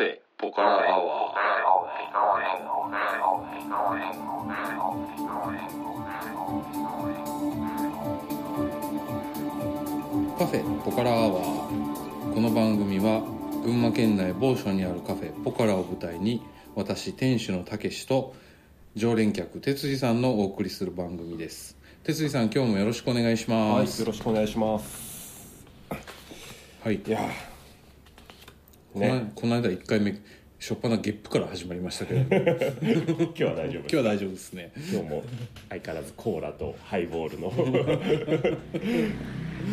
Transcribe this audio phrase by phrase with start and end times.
[0.00, 1.34] フェポカラアワー
[10.38, 13.20] カフェポカラアワーこの番組は
[13.62, 16.42] 群馬県内某所にあるカフェポカラを舞台に
[16.74, 18.34] 私店主のたけしと
[18.96, 21.76] 常連客哲司さんのお送りする番組です。
[22.04, 25.66] 哲司さん今日もよろしくお願いしはい、ますよろしくお願いします。
[26.82, 27.49] はい、いや
[28.94, 29.32] ね。
[29.34, 30.20] この間1回目
[30.60, 34.72] 初っ端ゲップから始まりましたけど今ー、今日は大丈夫日は大丈夫ですね。
[34.92, 35.22] 今日も
[35.70, 37.50] 相変わらずコーラとハイボールの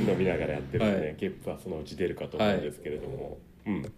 [0.10, 1.16] 飲みながらやってるんで、ねはい。
[1.20, 3.92] ゲップはそのうち出るかと思うんですけれども、うん。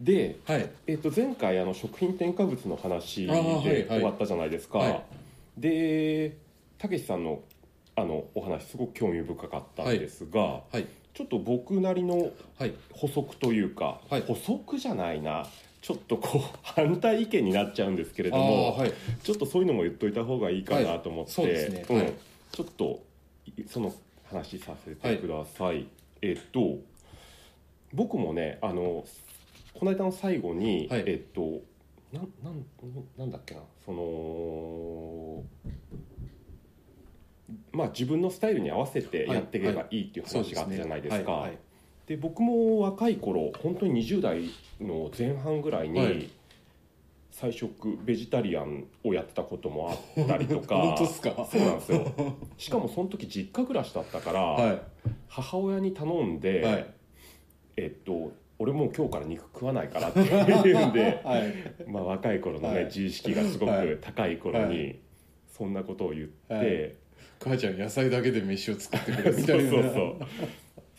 [0.00, 0.68] で、はい。
[0.86, 5.02] えっと前回あの食品添加物の話ではい終わったじゃないですか、はい。
[5.56, 6.36] で
[6.76, 7.40] たけしさんの
[7.94, 12.74] あのお話すごく興味深かったんですが、はいちょっと僕なりのはい。
[12.92, 14.22] 補足というか、はい。
[14.22, 15.46] 補足じゃないな。
[15.80, 18.92] ちょっとこう 反対意見になっちゃうんですけれどあも、ーはい。
[19.22, 21.52] ちょっとそういうのも言っといた方がいいかなと思って、はい。
[21.72, 22.12] ねうんはい。
[22.52, 23.02] ちょっと
[23.56, 23.92] いその
[24.24, 25.86] 話させてください、
[26.22, 26.78] えっと
[27.92, 29.04] 僕もねあの
[29.74, 31.04] この間の最後に、はい。
[31.06, 31.60] えっと
[32.12, 32.64] なんなん
[33.18, 33.60] なんだっけな。
[33.84, 35.42] その
[37.72, 41.48] まあ自分のスタイルに合わせてやっていけばいいっていう話があったじゃないですか。
[42.06, 44.50] で僕も若い頃本当に20代
[44.80, 46.28] の前半ぐらいに、はい。
[47.30, 50.76] 菜食ベジタリアンをやってたこともあったりとか。
[50.94, 51.48] 本当っすか？
[51.50, 52.12] そうなんですよ。
[52.58, 54.78] しかもその時実家暮らしだったから、はい。
[55.28, 56.86] 母親に頼んで、はい。
[57.78, 61.90] えっと俺もう今日から肉食わないからって言うんで、 はい。
[61.90, 62.84] まあ、若い頃のね、はい。
[62.84, 63.86] 自意識がすごはい。
[63.88, 64.96] く高い頃に、はい。
[65.48, 66.92] そんなことを言って、はい
[67.44, 69.70] 母ちゃん野菜だけで飯を作ってくれみそうたいな。
[69.70, 70.16] そうそう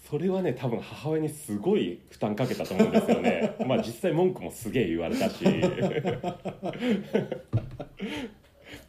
[0.09, 3.55] それはね多分母親にすごい負担かけたと思うんですよね。
[3.66, 5.44] まあ実際文句もすげえ言われたし。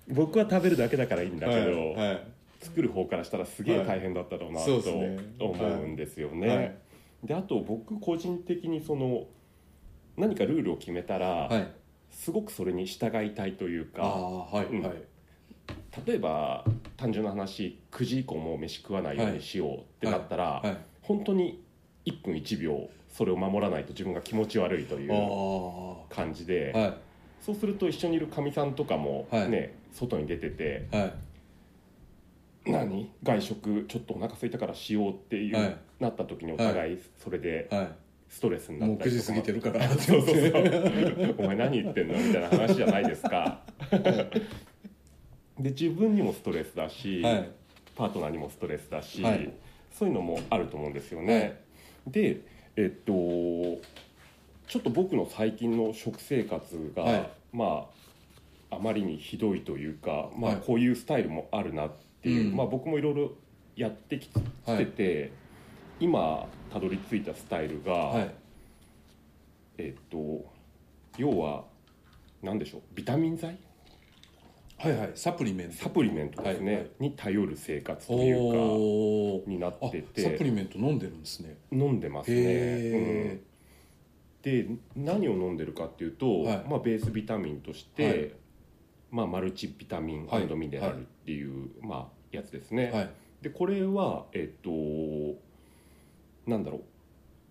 [0.08, 2.20] 僕は食べるだけだからいいんだけど、はいはい。
[2.60, 4.82] 作る方からしたらすげえ大変だったろうなはい。
[5.38, 6.48] と思うんですよね。
[6.48, 6.74] はい。
[7.24, 9.26] であと僕個人的にその
[10.16, 11.66] 何かルールを決めたら、はい。
[12.10, 14.16] すごくそれに従いたいというあかうんあ
[14.58, 15.02] はいはい
[16.06, 16.64] 例えば
[16.96, 21.62] 単純な話9時以降もう飯食わないようにしようってなったら、はい本当に
[22.06, 26.94] 1分1秒それを守らないと自分が気持ち悪いというあ感じで、あはい。
[27.42, 29.70] そうすると一緒にいるかみさんとかもね、はい。
[29.92, 32.70] 外に出ててはい。
[32.70, 33.12] 何？
[33.22, 35.76] 外食ちょっとお腹空いたからしようっていう、はい。
[36.00, 37.88] なった時にお互いそれでは
[38.30, 39.32] ストレスにいなったりとか。
[39.32, 41.34] もう9時過ぎてるから そうそうそう。
[41.44, 42.14] お前何言ってんの？
[42.18, 43.60] みたいな話じゃないですか
[45.64, 47.50] で自分にもストレスだし、はい。
[47.96, 49.50] パートナーにもストレスだし、はい。
[49.90, 51.62] そういうのもあると思うんですよね、
[52.06, 52.40] で
[52.76, 53.12] えっと
[54.66, 57.30] ちょっと僕の最近の食生活が、はい。
[57.52, 57.86] ま
[58.70, 61.92] ああまりにひどいというか、まあ、はいこういうスタイルもあるなっ
[62.22, 62.56] ていう、うん。
[62.56, 63.32] まあ、僕もいろいろ
[63.74, 65.32] やってきてて、
[65.98, 68.34] 今たどり着いたスタイルが、はい。
[69.78, 70.44] えっと
[71.16, 71.64] 要は
[72.42, 73.56] 何でしょうビタミン剤？
[74.88, 75.10] はいはい。
[75.14, 75.76] サプリメント。
[75.76, 76.90] サプリメントですね、はいはい。
[77.00, 80.22] に頼る生活とおいうおかになってて。
[80.22, 81.56] サプリメント飲んでるんですね。
[81.72, 83.40] 飲んでますね、へ
[84.44, 84.66] うん。
[84.68, 86.64] で何を飲んでるかっていうと、はい。
[86.68, 88.32] まあ、ベースビタミンとして、はい。
[89.10, 93.10] まあ、マルチビタミンはいミネラルっていう、まあ、やつですね、はい。
[93.42, 94.70] でこれはえっと
[96.50, 96.80] なんだろう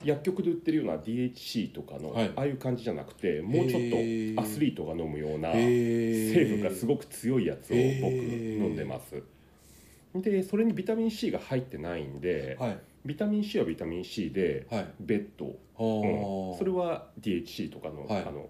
[0.03, 2.31] 薬局で売ってるような DHC とかの、はい。
[2.36, 8.58] ああいう感じじゃなくてもうちょっとアスリートが飲むような成分がすごく強いやつを僕へー。
[8.58, 9.22] 飲んでます。
[10.16, 12.78] でそれにビタミン C が入ってないんで、はい。
[13.06, 14.88] ビタミン C はビタミン C ではい。
[15.00, 15.46] 別途、
[15.78, 15.88] あうん。
[16.53, 18.22] ーそれは DHC とかの,、はい。
[18.24, 18.50] あの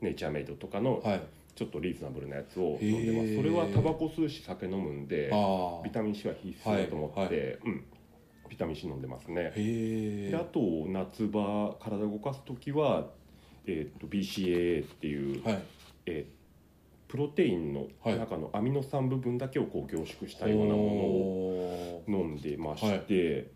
[0.00, 1.22] ネイチャーメイドとかのはい。
[1.54, 3.36] ちょっとリーズナブルなやつを飲んでます。
[3.36, 7.84] それはタバコ吸うし酒飲むんであビタミン C は必須だと思って、うん、
[8.48, 9.50] ビタミン C 飲んでますね。
[9.54, 13.06] であと夏場体動かす時は、
[13.66, 15.62] えー、と BCAA っていう、はい。
[16.06, 16.44] えー
[17.06, 18.18] プロテインのはい。
[18.18, 23.52] 中のアミノ酸部分だけをこう凝縮したようなものをお飲んでまして、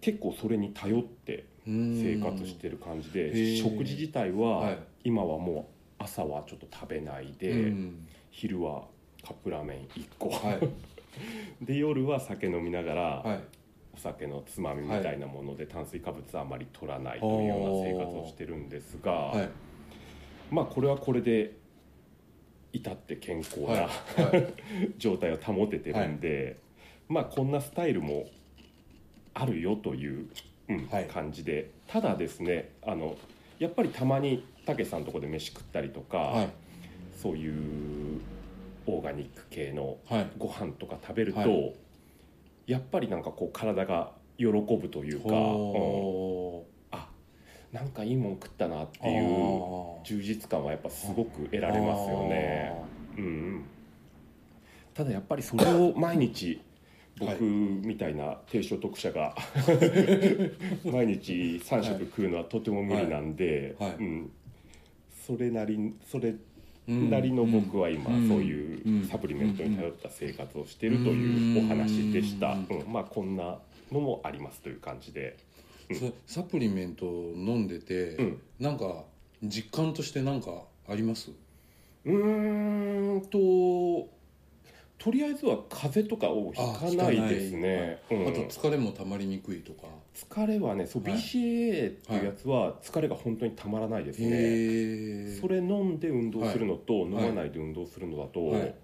[0.00, 3.62] 結構それに頼ってー生活してる感じへでー。
[3.62, 4.78] 食事自体ははい。
[5.04, 5.68] 今はも
[6.00, 8.08] う朝はちょっと食べないで、うん。
[8.30, 8.84] 昼は
[9.22, 10.60] カップラーメン1個、はい
[11.60, 13.40] で夜は酒飲みながら、はい。
[13.96, 19.48] お酒のつまみみたいなもので炭水化物はあまり取らないというような生活をしてるんですが、はい。
[20.50, 21.52] まあこれはこれで
[22.72, 23.76] 至って健康な、はい。
[24.20, 24.52] はい。
[24.98, 26.56] 状態を保ててるんで、
[27.08, 28.26] まあこんなスタイルも
[29.32, 30.26] あるよという、
[30.68, 31.06] うんはい。
[31.06, 31.70] 感じで。
[31.86, 33.16] ただですねあの
[33.60, 36.48] いやっぱりたまにたけしさんのとこで飯食ったりとか、はい。
[37.16, 38.20] そういう
[38.86, 40.30] オーガニック系のはい。
[40.36, 41.46] ご飯とか食べると、は
[42.66, 45.32] やっぱりなんかこう体が喜ぶというか、うん。
[45.32, 47.08] ほあ
[47.72, 49.62] なんかいいもん食ったなってーいう
[50.04, 52.72] 充実感はやっぱすごく得られますよね。
[53.16, 53.64] うんうん、
[54.92, 56.60] ただやっぱりそれを 毎日
[57.20, 57.36] はい。
[57.38, 59.36] 僕みたいな低所得者が
[60.84, 63.90] 毎日3食食うのはとても無理なんで、はい。
[63.90, 63.98] はい。
[63.98, 64.32] うん、
[65.24, 66.40] それなりそれうん
[66.86, 68.28] なりの僕は今うん。
[68.28, 72.66] そういうサプリメントに頼った生活をしているというお話でした、うん。
[72.80, 73.58] うんまあこんな
[73.92, 75.36] のもありますという感じで。
[75.92, 78.40] そサプリメント飲んでて、うん。
[78.58, 79.04] なんか
[79.42, 81.30] 実感としてなんかあります？
[82.06, 84.08] うーんと
[84.98, 88.28] とりあえずは風邪とかをひかないですね、うん。
[88.28, 89.88] あと疲れもたまりにくいとか。
[90.14, 91.14] 疲れはねそう、はい。
[91.14, 97.00] BCAA っていうやつは疲れが本当にたまらないですね、それ飲んで運動するのと、い。
[97.02, 98.74] 飲まないで運動するのだと、はい。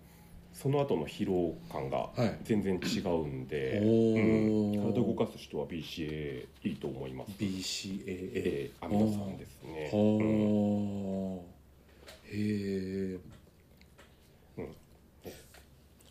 [0.52, 2.38] その後の疲労感がはい。
[2.42, 9.90] 全然違うんで、体を動かす人は BCA いいと思います、BCAA えーアミノ酸ですね、へ
[12.32, 13.20] え、うん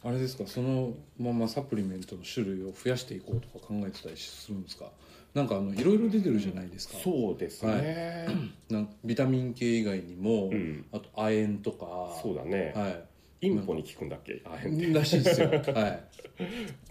[0.04, 0.46] あれですか？
[0.48, 4.92] そのままサプリメントの種類を増やしていこうとか考えてたりするんですか？
[5.34, 6.98] なんかあのいろいろ出てるじゃないですか。
[7.04, 8.28] そうですね、
[8.70, 10.86] なんビタミン系以外にも、うん。
[10.92, 12.20] あと亜鉛とか。
[12.22, 13.04] そうだね、はい。
[13.48, 14.42] インポに効くんだっけ？
[14.46, 14.94] あへんって。
[14.94, 15.50] らしいですよ。
[15.50, 16.04] はい。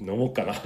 [0.04, 0.54] 飲もうかな。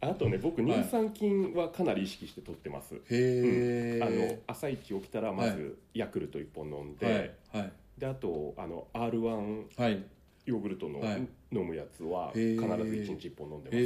[0.00, 7.16] あとね僕乳酸菌はかなり意識して取ってます、へえ、あの朝一起きたらまずヤクルト1本飲んで、はい
[7.62, 10.02] はいであとあの R1 はい。
[10.46, 11.26] ヨーグルトのはい。
[11.52, 13.82] 飲むやつはへ必ずー1日1本飲んでますね。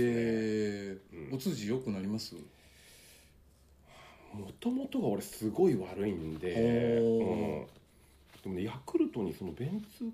[1.30, 1.34] うん。
[1.34, 2.34] お通じ良くなります？
[2.34, 2.40] も
[4.60, 6.56] ともとが俺すごい悪いんで、うん。
[8.42, 10.04] でもねヤクルトにその便通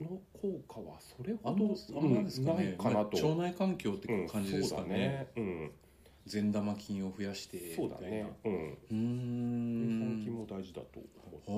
[0.00, 5.70] の効果はそれあほどのあんなんですかね、かなと、まあ腸内環境ってうん感じですかね,、そうだね。
[6.26, 8.30] 善玉菌を増やしてうん、そうだね。
[8.44, 8.52] うん。
[8.52, 10.26] うーん。
[10.30, 11.56] も大事だと思ってますね、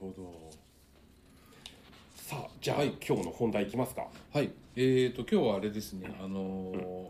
[0.00, 0.50] ほど。
[2.14, 4.06] さあじゃあ、はい今日の本題いきますか。
[4.32, 4.50] はい。
[4.74, 6.14] えーと今日はあれですね。
[6.20, 7.06] あのー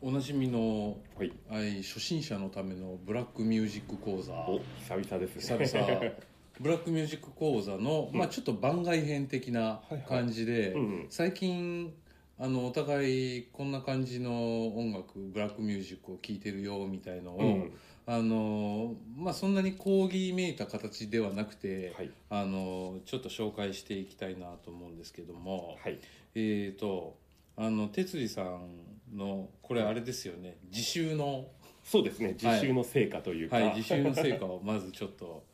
[0.00, 1.32] おなじみの、はい。
[1.50, 4.32] はい、初心者のためのブラックミュージック講座。
[4.32, 5.66] お久々ですね。
[5.66, 6.00] 久々。
[6.60, 11.06] ブラックミュージック講座の、まあ、ちょっと番外編的な感じで、うん。
[11.08, 11.92] 最近
[12.38, 17.72] あのお互いこんな感じの音楽ブラックミュージックを聴いてるよみたいのを、うん
[18.10, 22.10] あのまあ、そんなに講義めいた形ではなくて、はい。
[22.30, 25.98] あのちょっと紹介していきたいなと思うんですけども、はい。
[26.34, 27.18] えーと
[27.58, 28.70] あの哲司さん
[29.14, 31.48] のこれあれですよね自習の
[31.84, 35.44] そうですね実習の成果というか、はい、自習の成果をまずちょっと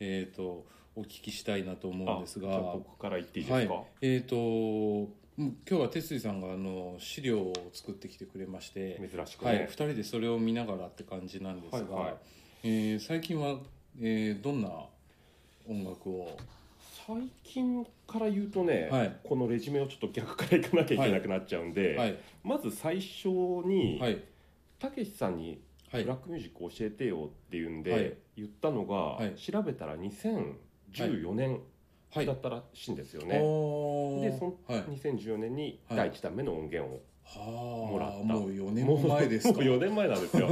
[0.00, 0.66] えーと
[0.96, 2.48] お聞きしたいなと思うんですが。
[2.48, 3.62] あじゃあ僕から言っていいではい。
[3.62, 12.14] すか、えーとうん今日は哲司さんがあの資料を作ってきてくれまして、珍しくはい、ね2、人でそれを見ながらって感じなんですが、はいはい。
[12.64, 13.58] えー最近は、
[14.00, 14.68] えーどんな
[15.66, 16.36] 音楽を？
[17.06, 19.16] 最近から言うとね、はい。
[19.24, 22.18] このレジュメをちょっと逆からいかなきゃいけなくなっちゃうんで、はい。
[22.44, 24.22] まず最初にはい。
[24.78, 26.02] たけしさんにはい。
[26.02, 28.14] ブラックミュージック教えてよっていうんで、はい。
[28.36, 29.34] 言ったのが、はい。
[29.36, 31.60] 調べたら2014年はい
[32.14, 34.30] だったらしいんですよね、おー。
[34.30, 34.80] でそのはい。
[34.98, 35.96] 2014年にはい。
[35.98, 38.24] 第1弾目の音源をはあもらった。
[38.24, 39.54] もう4年も前ですか。
[39.54, 40.48] もう4年前なんですよ。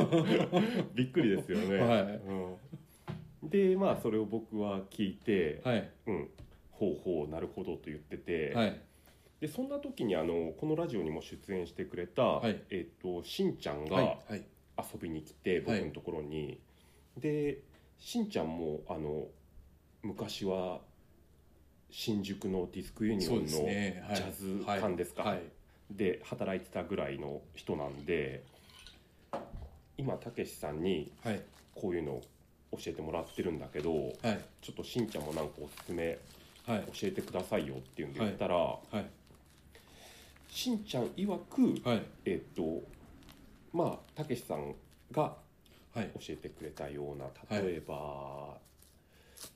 [0.95, 2.03] びっくりですよね、はい。
[3.43, 5.91] うん、でまあそれを僕は聞いて、はい。
[6.07, 6.31] うん。
[6.71, 8.81] ほうほうなるほどと言ってて、はい。
[9.41, 12.62] でそんな時にあのこのラジオにも出演してくれた、はい。
[12.71, 13.91] えっとしんちゃんはい。
[13.91, 13.97] が
[14.29, 14.45] はい。
[14.79, 16.61] 遊びに来て、僕のところに、
[17.17, 17.62] で
[17.99, 19.27] しんちゃんもあの
[20.03, 20.81] 昔は
[21.90, 25.40] 新宿のディスクユニオンのジャズ館ですか、はい。
[25.90, 28.42] で働いてたぐらいの人なんで
[29.97, 31.42] 今たけしさんにはい。
[31.75, 32.23] こういうのを
[32.73, 34.12] 教えてもらってるんだけどはい。
[34.61, 36.18] ちょっとしんちゃんもなんかおすすめ
[36.66, 36.85] はい。
[36.92, 39.07] 教えてくださいよっていうんで言ったら、はい。
[40.49, 42.02] しんちゃん曰く、はい。
[42.26, 42.83] えっと
[43.73, 44.75] まあたけしさん
[45.12, 45.37] が
[45.95, 46.11] はい。
[46.21, 47.25] 教えてくれたような
[47.59, 48.59] 例えば、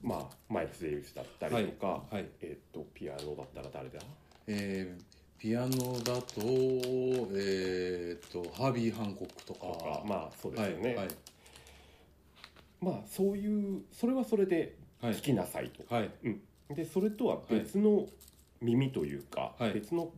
[0.03, 4.01] まあマイルス・デイビスだったりとか、はいはいえっとピアノだったら誰だ？
[4.47, 5.03] えー
[5.39, 6.41] ピアノだと
[7.35, 10.03] えー、とハービー・ハンコックとか。
[10.07, 11.09] まあそうですはいよね、はい
[12.81, 16.11] まあそういうそれはそれではい聞きなさいと、はい。
[16.75, 18.07] でそれとは別の
[18.61, 19.73] 耳というか、はい。
[19.73, 20.11] 別の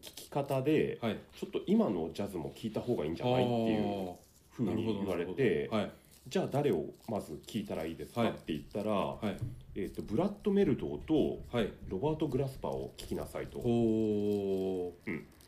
[0.00, 1.18] き方ではい。
[1.38, 4.14] ちょっと今のジャズも聴いた方がいいんじゃないっていう
[4.50, 5.90] ふうに言われてはい
[6.28, 9.36] じゃあ誰をまず聴いたらいいですかはいって言ったら、はい。
[9.76, 11.72] えー、とブラッド・メルドーとはい。
[11.88, 14.92] ロバート・グラスパーを聴きなさいとほ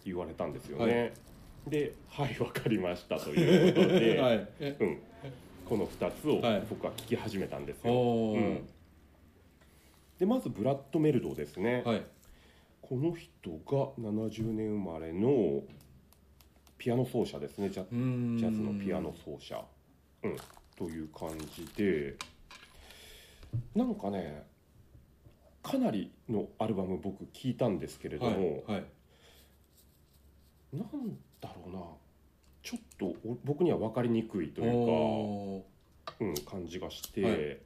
[0.05, 1.13] 言われたんですよね、
[1.67, 4.49] で「はい分かりました」ということうで、 はい。
[4.61, 4.99] えうん、
[5.69, 6.67] この2つをはい。
[6.71, 8.41] 僕は聴き始めたんですよ、ほう。
[8.41, 8.69] うん。
[10.19, 12.03] でまずブラッド・メルドーですね、はい。
[12.81, 15.65] この人が70年生まれの
[16.79, 17.69] ピアノ奏者ですね。
[17.69, 18.39] ジャうーん。
[18.39, 19.65] ジャズのピアノ奏者、
[20.23, 20.37] うん、
[20.79, 22.15] という感じで
[23.75, 24.47] なんかね
[25.63, 28.85] かなりのアルバム僕聞いたんですけれども、はいはい。
[30.73, 31.81] なんだろうな
[32.63, 35.65] ちょっとお僕には分かりにくいというお
[36.07, 37.59] か、うん、感じがして、はい。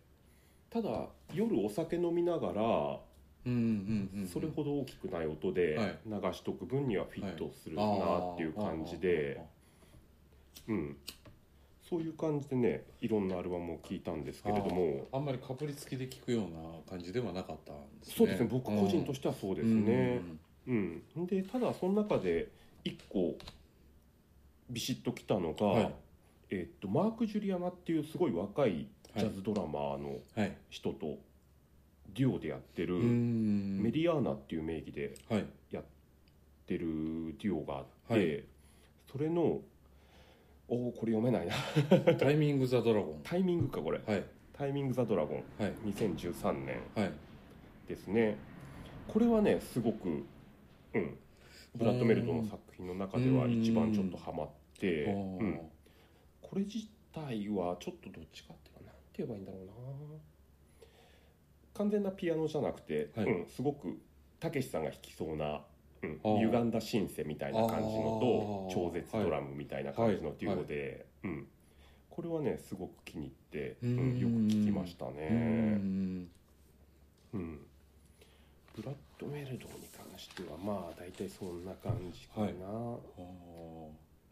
[0.71, 5.99] ただ夜お酒飲みながらそれほど大きくない音ではい。
[6.07, 7.83] 流しとく分にはフィットするな
[8.33, 9.41] っていう感じあで、
[10.67, 10.97] うん、
[11.93, 15.07] そういう感じでねいろんなアルバムを聴いたんですけれども。
[15.13, 16.49] あんまりかぶりつきで聞くような
[16.89, 18.15] 感じではなかったんですね。
[18.17, 20.23] そうですね僕個人としてはそうですね。
[20.67, 21.03] うん。
[21.17, 22.49] うん、でただその中で
[22.83, 23.35] 一個
[24.71, 25.95] ビシッときたのが、はい。
[26.49, 30.57] えっとマーク・ジュリアナっていうすごい若いジャズドラマーのはい。
[30.71, 31.19] 人と
[32.15, 35.45] デュオでやってる、メディアーナっていう名義ではい。
[35.71, 35.85] やっ
[36.67, 36.87] てる
[37.39, 38.45] デュオがあって、はい。
[39.13, 39.61] それの
[40.73, 41.55] おおこれ読めないな。
[42.17, 43.21] タイミング・ザ・ドラゴン。
[43.23, 44.01] タイミングかこれ。
[44.07, 44.25] はい。
[44.55, 45.45] タイミング・ザ・ドラゴン。
[45.63, 45.73] はい。
[45.93, 47.13] 2013年はい。
[47.87, 48.39] ですね。
[49.07, 50.09] これはねすごく
[50.95, 51.19] うん。
[51.75, 55.61] ブラッド・メルトの作品の中では一番ちょっとハマって、うん、
[56.41, 59.73] これ自体はちょっとどっちかっていうとなんて言えばいいんだろうな。
[61.75, 63.27] 完全なピアノじゃなくて、はい。
[63.27, 64.01] うん、すごく
[64.41, 65.63] たけしさんが弾きそうな、
[66.03, 66.21] うん。
[66.41, 71.47] 歪んだシンセみたいな感じのと超絶ドラムみたいな感じのデュオで、うん、
[72.11, 73.99] これはねすごく気に入って、うん。
[73.99, 75.29] うんよく聴きましたね。
[75.29, 76.29] ん
[77.35, 77.59] うん
[78.75, 82.55] ブラッド・メルドーに関してはまあ大体そんな感じかな、はい。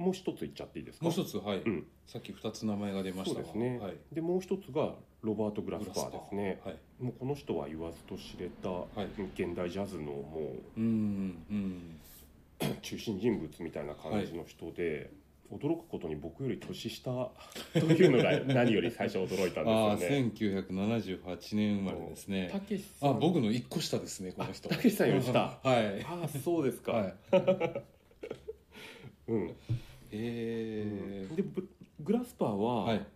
[0.02, 1.04] もう一つ言っちゃっていいですか？
[1.04, 1.86] もう一つはい、うん。
[2.06, 3.46] さっき二つ名前が出ましたが。
[3.46, 3.96] そうですね、はい。
[4.12, 6.60] でもう一つがロバート・グラスパーですね。
[6.64, 6.78] はい。
[7.02, 8.68] もうこの人は言わずと知れた、
[9.02, 9.06] い。
[9.34, 11.98] 現代ジャズのもうんうん
[12.60, 15.10] う 中心人物みたいな感じの人で、
[15.52, 20.30] 驚くことに僕より年下というのが何より最初驚いたんですよね。
[20.38, 22.48] 1978年生まれですね。
[22.52, 23.10] たけしさん。
[23.10, 24.68] あ僕の一個下ですねこの人。
[24.70, 25.58] たけしさんより下。
[25.62, 26.04] はい。
[26.04, 27.14] ああそうですか、はい。
[29.28, 29.56] うん。
[30.12, 31.34] えー。
[31.34, 33.06] でブグラスパーは、はい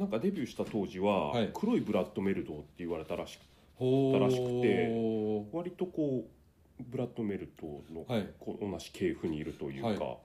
[0.00, 1.50] なんかデビューした当時は、はい。
[1.52, 3.42] 黒いブラッドメルドーって言われたらしく
[3.76, 4.18] ほー。
[4.18, 4.88] らしくて
[5.52, 8.28] 割とこうブラッドメルドーの、はい。
[8.40, 10.16] こう同じ系譜にいるというか、は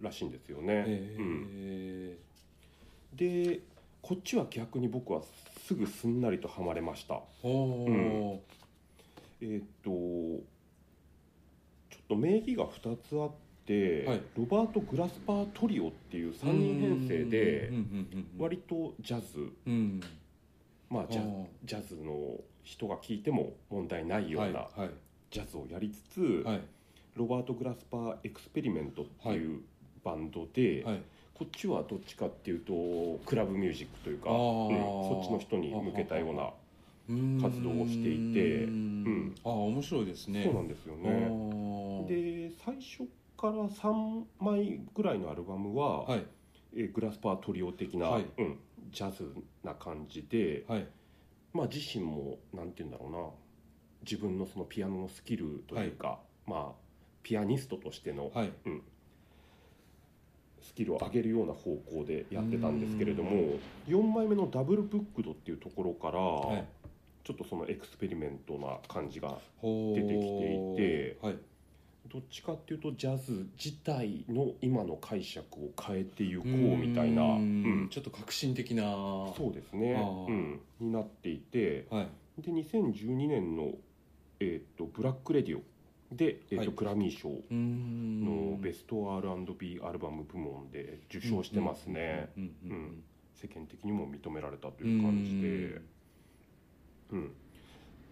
[0.00, 2.16] らしいんですよね、えうん、
[3.16, 3.60] で
[4.00, 5.22] こっちは逆に僕は
[5.66, 7.14] すぐすんなりとはまれました。
[7.14, 8.42] ー、ほ
[9.40, 9.90] えーっと
[11.90, 13.30] ちょっと名義が2つあっ
[13.68, 14.22] て、はい。
[14.36, 17.70] ロバート・グラスパートリオっていう3人編成で
[18.38, 19.52] 割とジャズ。
[19.66, 20.00] うん。
[20.88, 24.66] まあジャジャズの人が聴いても問題ないような
[25.30, 26.62] ジャズをやりつつ、はい。
[27.14, 29.60] ロバート・グラスパー・エクスペリメントっていう
[30.02, 31.02] バンドで、はい。
[31.34, 34.36] こっちはどっちかっていうとクラブミュージックというか、うん。
[34.36, 36.50] そっちの人に向けたような
[37.40, 38.72] 活動をしていてうん。
[38.72, 40.42] うんああ面白いですね。
[40.44, 41.10] そうなんですよあね。
[41.28, 46.26] ーで最初から3枚ぐらいのアルバムは、はい。
[46.74, 48.26] えーグラスパートリオ的な、はい。
[48.36, 48.58] うん、
[48.90, 50.86] ジャズな感じで、はい。
[51.54, 53.18] まあ、自身もなんて言うんだろうな
[54.02, 56.88] 自分のそのピアノのスキルというか、まあ
[57.22, 58.52] ピアニストとしてのはい。
[60.60, 63.30] スキルを上げるような方向でやってたんですけれども
[63.86, 66.68] 4枚目の「ダブルブックド」っていうところから、はい。
[67.24, 71.38] ちょっとそのエクスペリメントな感じが出てきていてはい
[72.10, 77.84] どっちかっていうとジャズ自体の今の解釈を変えていこうみたいな、うん。
[77.84, 78.82] んちょっと革新的な
[79.36, 79.92] そうですね。
[80.28, 82.42] うん、になっていてはい。
[82.42, 83.72] で2012年の、
[84.40, 85.62] えー、とブラックレディオ
[86.14, 86.68] で、えーとはい。
[86.68, 92.30] グラミー賞のベスト R&B アルバム部門で受賞してますね、
[93.34, 95.80] 世間的にも認められたという感じで、
[97.10, 97.32] うん、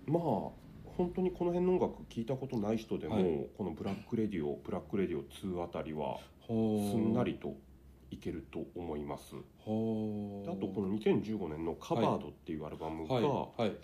[0.07, 0.66] まあ
[0.97, 3.47] 本当にこの辺の音楽聴いたことない人でも、はい。
[3.57, 7.55] この「ブラックレディオ」「ブラックレディオ2」あたりはすんなりと
[8.11, 9.35] いけると思います。
[9.35, 13.25] あとこの2015年の「カバード」っていうアルバムが、はい。
[13.63, 13.77] はい。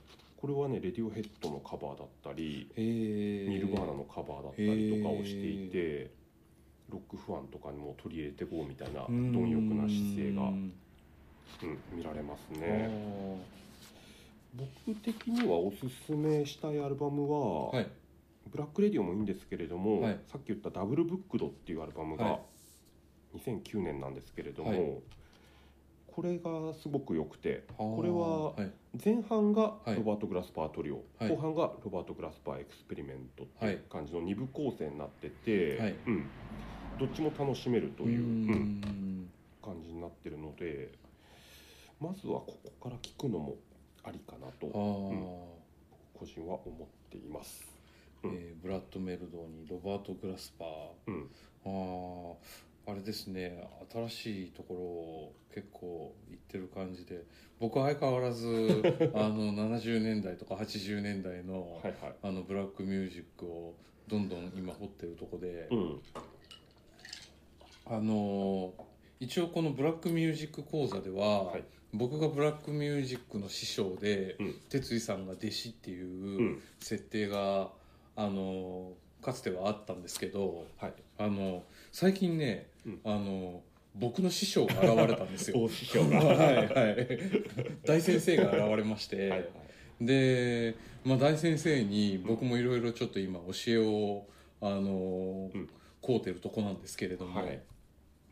[0.43, 6.11] これはねレディオヘッドのカバーだったりニルバーナのカバーだったりとかをしていて
[6.91, 10.73] ロックファンとかにも取り入れていこうみたいな貪欲な姿勢が、うん、
[11.93, 12.91] 見られますね
[14.55, 17.87] 僕的にはおすすめしたいアルバムは、はい。
[18.51, 20.21] ブラックレディオもいいんですけれども、はい。
[20.27, 22.41] さっき言った「ダブルブックド」っていうアルバムはが
[23.35, 25.03] 2009年なんですけれども、はい。
[26.09, 28.73] これがすごく良くてここれははい。
[29.03, 29.97] 前半がはい。
[29.97, 31.29] ロバート・グラスパートリオ、はい。
[31.31, 35.95] 後半がロバート・グラスパーエクスペリメントっていう感じの2部構成になってて、はい。
[36.07, 36.27] うん、
[36.99, 38.71] どっちも楽しめるという、ううん。
[38.81, 39.03] ん
[39.63, 40.93] 感じになってるので
[42.01, 43.57] まずはここから聞くのも
[44.05, 47.65] ありかなとああ、個人は思っています。
[48.23, 48.31] うん。
[48.35, 50.69] えーブラッド・メルドーにロバート・グラスパー。
[51.07, 51.31] うん。
[51.65, 52.35] あ
[52.87, 57.23] ああれですね新しいところを結構行ってる感じで
[57.61, 58.49] 僕は相変わらず
[59.15, 62.15] あの70年代とか80年代の,、はいはい。
[62.23, 63.75] あのブラックミュージックを
[64.09, 66.01] どんどん今掘ってるとこで、うん。
[67.87, 68.75] あの
[69.21, 74.55] 一応このブラックミュージック講座では、はい僕がブラックミュージックの師匠で、うん。
[74.69, 76.63] 哲井さんが弟子っていううん。
[76.81, 77.71] 設定が、
[78.15, 80.93] あのかつてはあったんですけどはい。
[81.17, 83.01] あの最近ね、うん。
[83.05, 83.63] あの
[83.95, 85.61] 僕の師匠が現れたんですよ。
[85.65, 86.19] 大師匠が。
[86.25, 87.09] はいはい。
[87.85, 89.47] 大先生が現れまして、はいはい。
[90.01, 94.27] で、まあ、大先生に僕もいろいろちょっと今教えを
[94.61, 95.69] あの、うん。
[96.01, 97.61] こうてるとこなんですけれども、はい。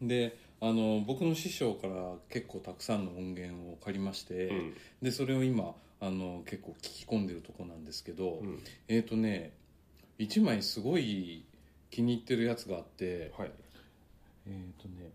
[0.02, 1.94] であの僕の師匠から
[2.28, 4.74] 結構たくさんの音源を借りまして、うん。
[5.02, 8.62] でそれを今あの結構聞き込んでるとこなんですけど、うん。
[8.88, 9.52] えっ、とね
[10.18, 11.44] 1枚すごい
[11.90, 13.52] 気に入ってるやつがあってはい。
[14.46, 15.10] えっ、とね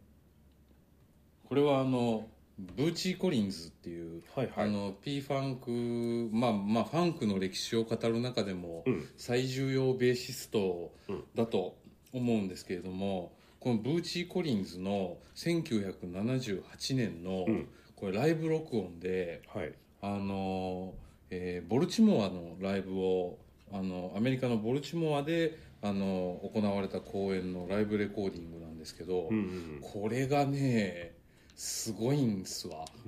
[1.47, 4.67] これはあのブーチー・コリンズっていう、はいはい。
[4.67, 9.07] あの P ファンクまあまあファンクの歴史を語る中でもうん。
[9.15, 10.91] 最重要ベーシスト
[11.35, 11.75] だと
[12.13, 13.31] 思うんですけれども、
[13.65, 17.67] このブーチー・コリンズの1978年の、うん。
[17.95, 19.74] これライブ録音ではい。
[20.03, 20.94] あの、
[21.31, 23.39] えーボルチモアのライブを
[23.74, 31.16] あのアメリカのボルチモアであの行われた公演のライブレコーディングなんですけど、うんうんこれがね
[31.55, 32.85] すごいんですわ。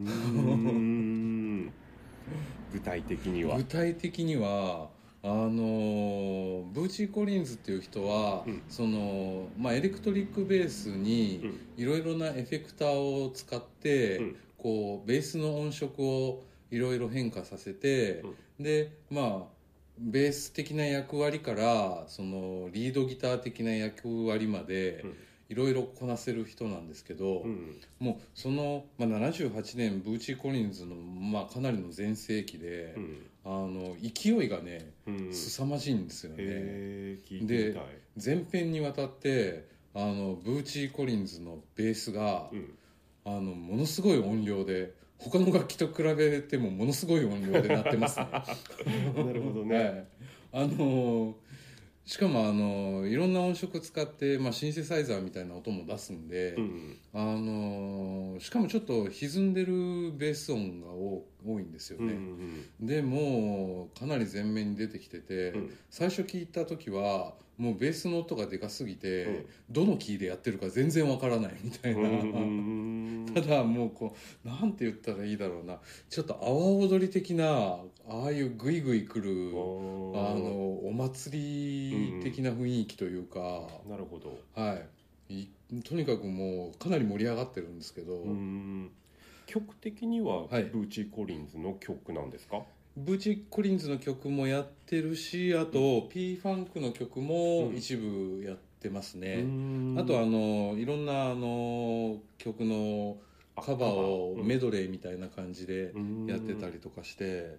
[2.74, 3.58] 具体的には。
[3.58, 4.90] 具体的には
[5.30, 8.62] あのブーチー・コリンズっていう人は、うん。
[8.70, 11.84] そのまあ、エレクトリックベースにうん。
[11.84, 14.36] いろいろなエフェクターを使って、うん。
[14.58, 18.24] こうベースの音色をいろいろ変化させて、
[18.60, 19.58] でまあ
[20.00, 25.18] ベース的な役割からそのリードギター的な役割までうん
[25.50, 27.80] いろいろこなせる人なんですけど、うん。
[28.00, 33.26] もうその、まあ、78年ブーチー・コリンズの、まあ、かなりの全盛期で、うん。
[33.46, 35.34] あの勢いがねうん。
[35.34, 37.84] 凄まじいんですよね、へえ聞いてみたい。
[38.18, 42.78] 全編にわたってあのブーチー・コリンズのベースが、うん。
[43.26, 48.28] あのものすごい音量で他の楽器と比べてもものすごい音量で鳴ってますね。
[48.32, 50.08] なるほどね。
[50.52, 51.36] はい、あの
[52.08, 62.86] しかもあのいろんな音色使って、まあ、シンセサイザーみたいな音も出すんで、うんあのしかもちょっと歪んでるベース音が多多いんですようんうね、ん。
[62.86, 65.78] でもうかなり前面に出てきてて、うん。
[65.90, 69.46] 最初聞いた時はもうベースの音がでかすぎて、うん。
[69.72, 74.16] どのキーでやってるか全然わからないみたいな、うんただもうこ
[74.46, 75.78] うなんて言ったらいいだろうな。
[76.10, 80.47] ちょっと阿波踊り的なああいうグイグイ来るあのお
[81.14, 84.40] 祭り的な雰囲気というか、なるほど。
[84.56, 84.80] は
[85.30, 85.42] い。
[85.42, 85.48] い
[85.84, 88.92] とにかくもうかなり盛り上がってるんですけど、うん。
[89.46, 90.66] 曲的にはブはい。
[90.66, 92.62] ーチー・コリンズの曲なんですか？
[92.96, 99.46] ブーチ・コリンズの曲もやってるしあと P ファンクの曲も一部やってますね、
[100.00, 103.18] あとあのいろんなあの曲の
[103.56, 105.94] カバーをメドレーみたいな感じで
[106.28, 107.58] やってたりとかして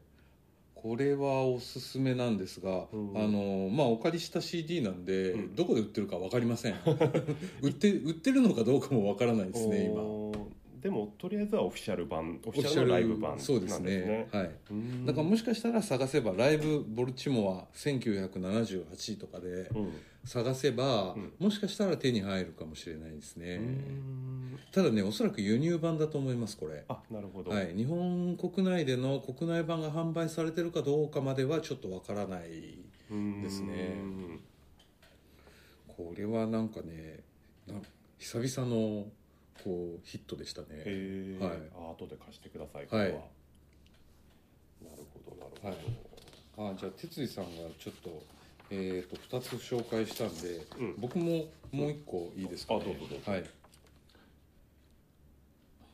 [0.82, 3.12] これはおすすめなんですが、うん。
[3.16, 5.54] あのまあお借りした CD なんで、うん。
[5.54, 6.74] どこで売ってるか分かりません。
[7.62, 10.02] 売って売ってるのかどうかも分からないですね今
[10.80, 13.58] でもとりあえずはオフィシャル版オオフィシャルのライブ版なんですね。
[13.58, 14.28] そうですね。
[14.32, 14.50] はい。
[14.70, 15.06] うん。
[15.06, 19.92] だからもしかしたら探せばライブボルチモア1978とかでうん。
[20.24, 21.32] 探せば、うん。
[21.38, 24.58] もしかしたら手に入るかもしれないですね、うん。
[24.72, 26.84] ただねおそらく輸入版だと思いますこれ。
[26.88, 27.50] あなるほど。
[27.50, 32.78] はい、日本国内での国内版が販売されてるかどうかまではちょっとわからない
[33.10, 33.94] うんですね。
[35.88, 37.20] これはなんかね
[37.66, 37.74] な
[38.18, 39.06] 久々の
[39.64, 41.38] こうヒットでしたね。
[41.40, 41.56] はい。
[41.74, 43.12] あ後で貸してくださいこれは、はい
[44.80, 45.68] なるほどなるほ
[46.56, 46.72] ど、はい。
[46.72, 48.22] あじゃあ哲司さんがちょっと,、
[48.70, 50.94] えー、と2つ紹介したんで、うん。
[50.98, 53.32] 僕ももう1個いいですかね、あどうぞどうぞ。
[53.32, 53.44] はい。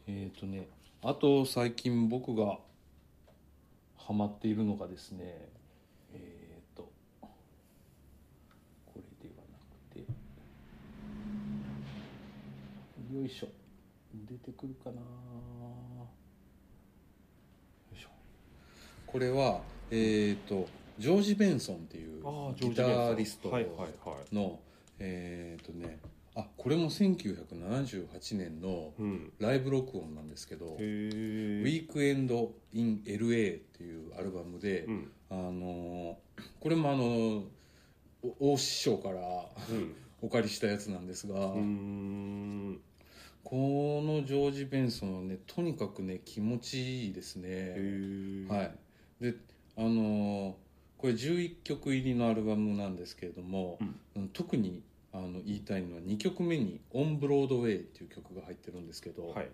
[0.07, 0.68] えっ、とね
[1.03, 2.59] あと最近僕が
[3.96, 5.48] ハマっているのがですね
[6.12, 6.90] えっ、と
[7.22, 7.31] こ
[8.96, 10.12] れではなくて
[13.14, 13.48] よいしょ。
[14.12, 14.96] 出てくるかな。
[14.96, 15.00] よ
[17.94, 18.09] いしょ。
[19.07, 19.61] これは
[19.92, 20.66] えっ、と
[20.98, 22.24] ジョージ・ベンソンっていう
[22.59, 23.74] ギタリストはいはい
[24.05, 24.59] は
[24.98, 26.00] えっ、とね
[26.35, 29.33] あこれも1978年のうん。
[29.38, 31.92] ライブ録音なんですけど「へえウィー。
[31.92, 35.12] クエンド・イン・ LA」っていうアルバムで、うん。
[35.31, 36.18] あの
[36.59, 37.44] これもあの
[38.40, 39.20] お大師匠から
[39.70, 39.94] うん。
[40.24, 42.81] お借りしたやつなんですが、うーん
[43.44, 48.74] このジョージ・ベンソンはねとにかくね気持ちいいですへね、えはい。
[49.20, 49.35] で
[49.76, 50.57] あの
[50.98, 53.78] これ11曲入りのアルバムなんですけれども、
[54.16, 54.28] うん。
[54.33, 59.48] 特にあの言いたいのは2曲目に「オン・ブロードウェイ」っていう曲が入ってるんですけど、はい。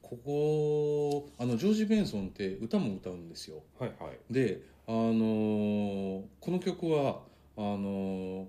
[0.00, 3.62] ここあのジョージ・ベンソンって歌も歌うんですよ。
[3.78, 4.32] はいはい。
[4.32, 7.22] であのーこの曲は
[7.56, 8.46] あのー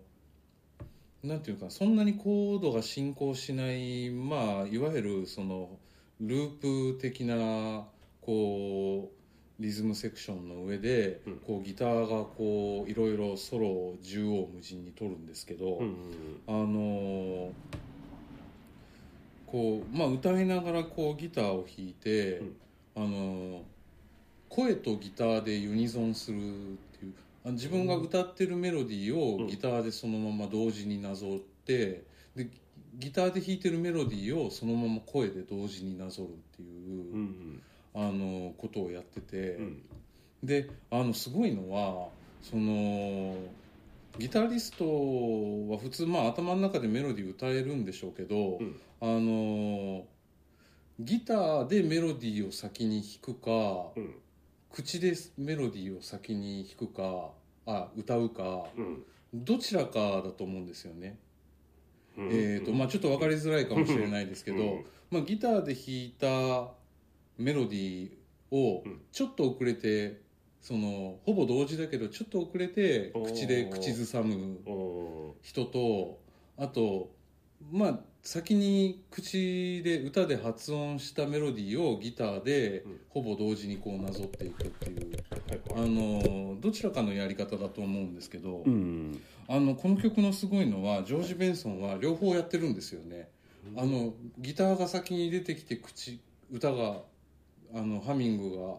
[1.24, 5.70] なんていうかそんなにコードが進行しないまあいわゆるその
[6.20, 7.86] ループ的な
[8.22, 9.24] こう
[9.60, 11.38] リズムセクションの上で、うん。
[11.38, 15.96] こうギターがこういろいろソロを縦横無尽に取るんですけど、うんうん
[16.48, 17.52] あのー
[19.46, 22.56] こうまあ歌いながらこうギターを弾いて、うん。
[22.96, 23.62] あのー
[24.50, 26.40] 声とギターでユニゾンするっ
[27.00, 29.46] ていうあ自分が歌ってるメロディーうん。
[29.46, 32.04] をギターでそのまま同時になぞって
[32.36, 32.50] で
[32.96, 37.62] ギターで弾いてるメロディーをそのまま声で同時になぞるっていうう、ん
[37.96, 39.56] あのーことをやってて。
[39.56, 39.82] うん。
[40.44, 42.10] であのすごいのは
[42.42, 43.36] その
[44.20, 44.84] ギタリスト
[45.72, 48.80] は普通まあ頭の中でメロディー歌えるんでしょうけど、うん。
[49.00, 50.06] あの
[51.00, 53.52] ギターでメロディーを先に弾くか、
[53.96, 54.16] うん
[54.74, 57.30] 口でメロディーを先に弾くか
[57.66, 59.04] あ歌うかうん。
[59.34, 61.18] どちらかだと思うんですよね、
[62.18, 62.28] うん。
[62.28, 64.86] えーとまあ、ちょっと分かりづらいかもしれないですけど、うん。
[65.10, 66.72] まあ、ギターで弾いた
[67.38, 69.02] メロディーをうん。
[69.12, 70.22] ちょっと遅れて
[70.64, 76.20] そのほぼ同時だけどちょっと遅れて口で口ずさむお人と
[76.58, 77.12] あと
[77.72, 83.00] まあ先に口で歌で発音したメロディーをギターでうん。
[83.10, 85.18] ほぼ同時にこうなぞっていくっていう。
[85.76, 85.90] あはい。
[85.90, 89.22] のどちらかのやり方だと思うんですけど、うん。
[89.48, 93.28] あのこの曲のすごいのはジョージ・ベンソンは両方やってるんですよね。
[93.76, 96.20] あのギターが先に出てきて口
[96.52, 97.02] 歌が
[97.74, 98.76] あのハミングが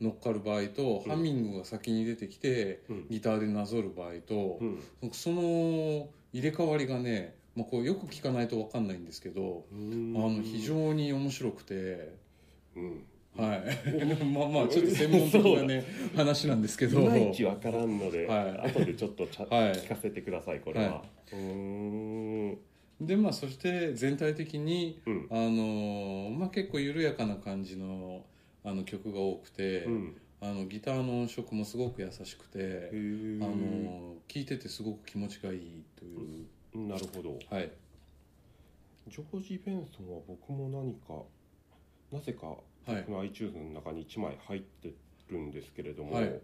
[0.00, 1.10] 乗っかる場合と、うん。
[1.10, 3.06] ハミングが先に出てきてうん。
[3.08, 4.64] ギターでなぞる場合とう、
[5.06, 5.10] ん。
[5.12, 10.14] その入れ替わりがね、まあ、こうよく聞かないと分かんないんですけど、うん。
[10.16, 12.14] あの非常に面白くて。
[12.76, 13.04] うん。
[13.36, 13.60] はい、
[14.24, 17.00] まあまあちょっと専門的なね話なんですけど。
[17.00, 18.70] いまいちわからんので、はい。
[18.70, 19.72] 後でちょっとちゃ、はい。
[19.72, 22.58] 聞かせてくださいこれは、はうーん。
[23.00, 25.26] でまあそして全体的にうん。
[25.28, 28.24] あのまあ、結構緩やかな感じの
[28.62, 30.16] あの曲が多くて、うん。
[30.40, 37.38] あのギターの音色もすごく優しくて、あの聴いててすごく気持ちがいいという、なるほど。
[37.50, 37.70] はい。
[39.08, 41.24] ジョージ・ベンソンは僕も何か
[42.12, 42.54] なぜかは
[42.94, 42.96] い。
[43.06, 44.92] 僕の iTunes の中に1枚入って
[45.28, 46.40] るんですけれども、はい。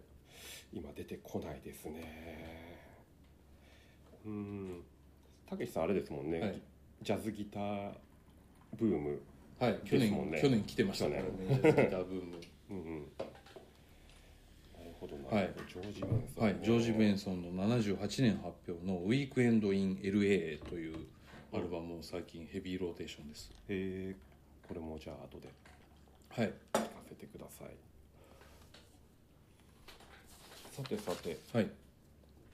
[0.73, 2.79] 今出てこないですね。
[4.25, 4.83] うん。
[5.49, 6.61] たけしさんあれですもんね、はい。
[7.01, 7.91] ジャズギター
[8.77, 9.21] ブーム
[9.59, 9.79] はい。
[9.85, 10.41] 去年ですもんね。
[10.41, 12.37] 去年来てましたからね去ギターブーム。
[12.71, 13.05] うんうん
[14.99, 20.95] ほどなるほど、はいジョージ・ベンソン、はい、ジョージ・ベンソンの78年発表の「ウィークエンド・イン・ LA」という
[21.53, 23.51] アルバムを最近ヘビーローテーションです。
[23.69, 24.35] えー
[24.67, 25.47] これもじゃあ後で。
[26.29, 26.53] はい。
[26.73, 27.67] 聞かせてください。
[30.71, 31.37] さてさて。
[31.53, 31.69] はい。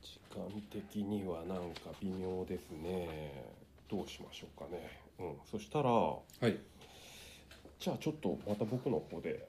[0.02, 3.54] 時間的にはなんか微妙ですね。
[3.90, 5.00] どうしましょうかね。
[5.20, 5.36] うん。
[5.50, 6.58] そしたらはい。
[7.80, 9.48] じゃあちょっとまた僕の方で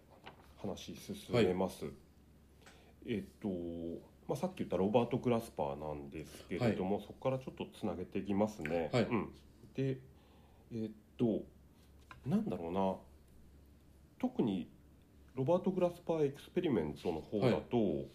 [0.57, 1.85] 話進めます、
[3.06, 3.48] えっと、
[4.28, 9.02] まあ、さっき言ったロバート・グラスパーなんですけれども、そこからちょっとつなげていきますね、はい。
[9.04, 9.28] うん、
[9.74, 9.98] で
[10.74, 11.42] えっと
[12.26, 12.94] なんだろうな。
[14.18, 14.68] 特に
[15.34, 18.06] ロバート・グラスパーエクスペリメントの方だと、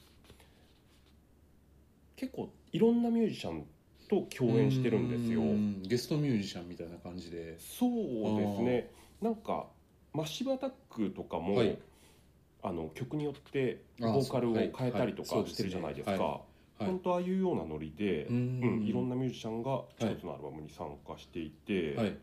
[2.15, 3.65] 結構いろんなミュージシャン
[4.07, 5.41] と共演してるんですよ。
[5.87, 7.59] ゲストミュージシャンみたいな感じで。
[7.59, 7.91] そう
[8.39, 8.89] ですね。
[9.21, 9.67] なんか
[10.13, 11.77] マッシブアタックとかも、はい
[12.63, 16.41] あの曲によってあボーカルを変えたりとはいかしてるじゃないですか、
[16.79, 18.79] 本当ああいうようなノリで、ううん。
[18.81, 22.17] んいろんなミュージシャンが一つのアルバムに参加していて、はい。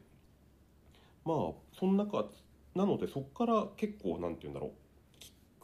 [1.25, 1.37] まあ
[1.79, 2.27] その中
[2.75, 4.71] なのでそこから結構なんて言うんだろう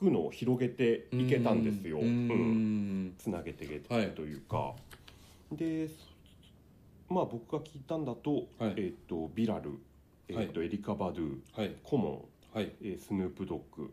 [0.03, 3.07] 聞くのを広げていけたんですよ、ううん。
[3.09, 3.15] ん。
[3.19, 4.75] つなげていけたというか、
[5.53, 5.89] で
[7.09, 8.75] まあ僕が聞いたんだと,、はい。
[8.77, 9.79] えっとビラル、
[10.29, 11.75] えっとエリカ・バドゥはい。
[11.83, 12.65] コモはい。
[12.65, 13.93] ン、えースヌープ・ドッグ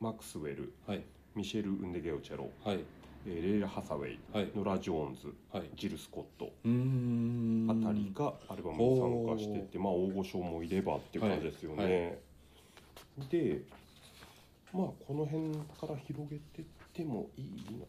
[0.00, 1.02] はいマクスウェルはい。
[1.34, 2.80] ミシェル・ウンデゲオチェロ、はい。
[3.26, 4.50] えーレイラ・ハサウェイはい。
[4.54, 5.70] ノラ・ジョーンズはい。
[5.74, 12.18] ジル・スコットあたりがアルバムに参加してて、まあ大御所もいればっていう感じですよね、
[13.18, 13.28] はい。
[13.30, 13.62] で
[14.72, 17.44] まあこの辺から広げてってもいい
[17.78, 17.84] な。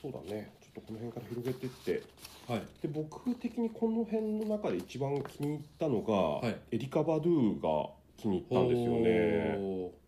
[0.00, 0.52] そうだね。
[0.60, 2.02] ちょっとこの辺から広げてって。
[2.48, 2.62] はい。
[2.82, 6.56] で僕的にこの辺の中で一番気に入ったのが、はい。
[6.72, 10.01] エリカ・バドゥが気に入ったんですよね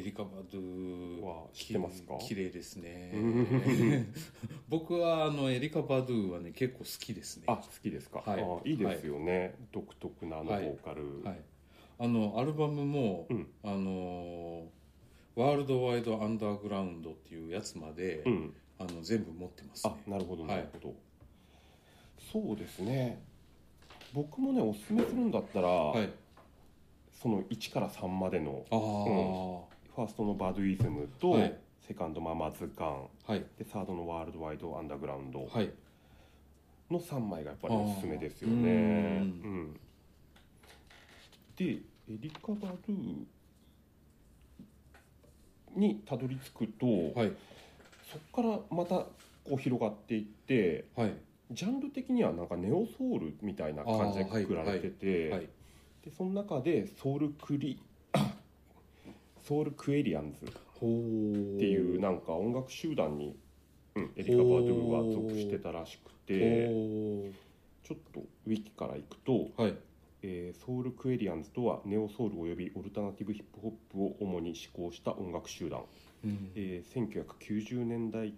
[0.00, 2.16] エリカ・バドゥは知ってますか？
[2.18, 3.12] き綺麗ですね。
[3.14, 4.14] うん。
[4.66, 7.44] 僕はあのエリカ・バドゥはね結構好きですね。
[7.46, 8.42] あ好きですか、はい。
[8.42, 11.40] あいいですよね、独特なあのボーカル、はい
[11.98, 13.46] あのアルバムも、うん。
[13.62, 14.68] あの
[15.36, 18.54] ワールドワイドアンダーグラウンドっていうやつまで、うん。
[18.78, 19.94] あの全部持ってますね。
[20.06, 20.56] あなるほどはい。
[20.56, 20.94] なるほど、
[22.32, 23.22] そうですね。
[24.14, 26.10] 僕もねおすすめするんだったら、はい。
[27.12, 28.76] その1から3までのあ
[29.69, 31.58] あ、ファーストのバドゥイズムと、はい。
[31.86, 33.08] セカンドママズカン。
[33.26, 33.44] はい。
[33.58, 35.46] でサードのワールドワイドアンダーグラウンド。
[35.46, 35.70] はい。
[36.90, 38.54] の3枚がやっぱりおすすめですよあー。
[38.62, 38.70] ね。
[39.18, 39.24] うん。
[39.24, 39.80] うん
[41.56, 43.26] でエリカ・バドゥ
[45.76, 46.86] にたどり着くと、
[47.18, 47.32] はい。
[48.10, 49.08] そこからまたこ
[49.52, 51.14] う広がっていってはい。
[51.50, 54.44] ジャンル的にはなんかネオソウルみたいな感じであーはい。
[54.44, 55.48] くくられてて、はい。
[56.04, 57.80] でその中でソウルクリ
[59.50, 63.34] ソウルクエリアンズっていうなんか音楽集団に、
[63.96, 67.32] うん、エリカ・バドゥは属してたらしくてほ
[67.82, 69.74] ちょっとウィキからいくと、うはい。
[70.22, 75.80] えーソウルクエリアンズとはネオソウルおよびオルタナティブヒップホップを主に志向した音楽集団、
[76.24, 76.52] うん。
[76.54, 78.32] えー1990年代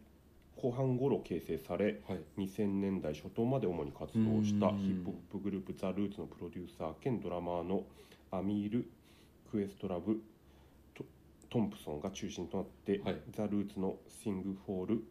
[0.56, 2.20] 後半頃形成されはい。
[2.38, 4.78] 2000年代初頭まで主に活動したうん。
[4.78, 7.82] ヒップホップグループザ・ルーツのプロデューサー兼ドラマーの
[8.30, 8.86] アミール・
[9.50, 13.16] クエストラブ・トンプソンが中心となって、はい。
[13.36, 15.04] ザ・ルーツのシング・フォール・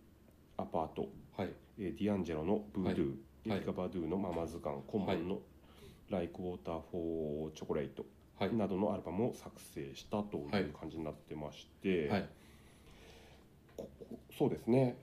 [0.57, 1.49] アパート、はい。
[1.79, 3.07] えーディアンジェロのブードゥ、
[3.49, 3.57] はい。
[3.57, 5.39] エリカ・バドゥのママズカンコモンの
[6.09, 8.05] ライク・ウォーター・フォー・チョコレート
[8.39, 8.55] はい。
[8.55, 12.29] などのアルバムを作成したという感じになってまして、はい。
[13.77, 14.95] ここそうですね。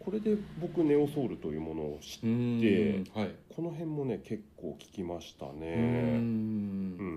[0.00, 3.20] これで僕ネオソウルというものを知っうーん。
[3.20, 3.34] はい。
[3.54, 6.18] この辺もね結構聞きましたうーね、ん。
[6.18, 6.22] う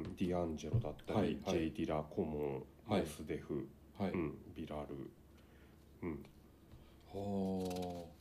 [0.02, 0.04] ん。
[0.18, 1.28] ディアンジェロだったり、はい。
[1.28, 1.38] はい。
[1.48, 3.02] ジェイ・ディラコモン、はい。
[3.02, 3.68] モスデフ、
[4.00, 4.12] はい。
[4.12, 5.12] うん、ビラル、
[6.04, 6.24] うん、
[7.14, 8.16] はあ。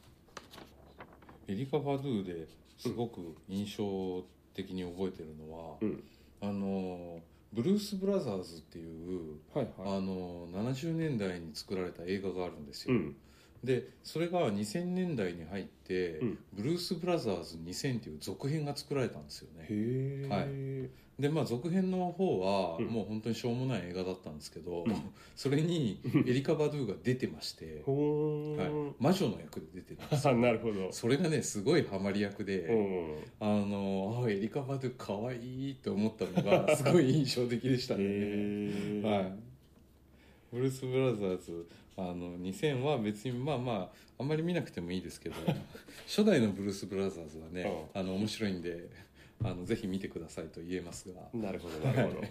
[1.47, 2.49] エリカ・バドゥで
[2.79, 4.25] すごく印象
[4.55, 6.03] 的に覚えてるのは、うん。
[6.41, 7.21] あの
[7.53, 13.17] ブルース・ブラザーズっていう、はいあの70年代に作られた映画があるんですよ、うん
[13.65, 16.39] でそれが2000年代に入って、うん。
[16.53, 19.67] ブルース・ブラザーズ2000っていう続編が作られたんですよね。
[19.69, 20.91] へえ、はい。
[21.21, 22.87] でまあ続編の方はうん。
[22.87, 24.95] もう本当にしょうもない映画だったんですけど、うん。
[25.35, 28.57] それに エリカ・バドゥが出てまして、 ほー。
[28.57, 28.69] はい。
[28.71, 30.37] ん、魔女の役で出てるんですよ。
[30.39, 30.93] なるほど。
[30.93, 33.17] それがねすごいハマり役で、うん。
[33.41, 39.33] あのあエリカ・バドゥかわいいと思ったのがすごい印象的でしたね、へえはい、
[40.53, 41.67] ブルース・ブラザーズ
[41.97, 45.37] あの2000は別にまあまああんまり見なくてもいいですけど
[46.07, 48.89] 初代のブルース・ブラザーズはね、あの面白いんで
[49.43, 52.27] あのぜひ見てくださいと言えますが、なるほどなるほど。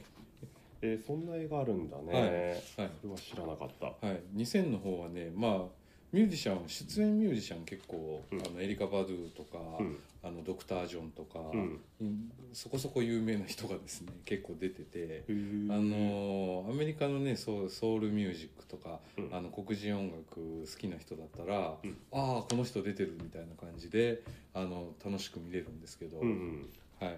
[0.81, 2.91] えーそんな映画あるんだね、はい。
[3.01, 3.85] それは知らなかった。
[4.05, 5.82] はい、2000の方はねまあ
[6.13, 8.39] ミュージシャン出演ミュージシャン結構、うん。
[8.39, 9.97] あのエリカ・バドゥとか、うん。
[10.23, 11.81] あのドクター・ジョンとか、うん。
[12.01, 15.31] うんそこそこ有名な人がですね結構出てて、あ
[15.73, 19.29] のアメリカのねソウソウルミュージックとか、うん。
[19.35, 20.35] あの黒人音楽
[20.71, 21.97] 好きな人だったら、うん。
[22.11, 24.21] ああこの人出てるみたいな感じで
[24.53, 26.69] あの楽しく見れるんですけど、うんうん。
[26.99, 27.17] はい。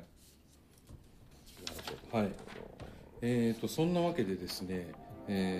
[2.13, 2.31] はい。
[3.21, 4.87] えー、とそんなわけでですね、
[5.27, 5.59] え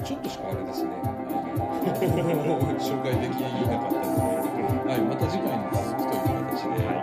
[0.00, 6.94] ー、ちょっとしかあれですね、あの 紹介できなかったので、はい、また次回に続くという形で、は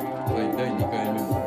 [0.43, 1.44] い、第2回目も。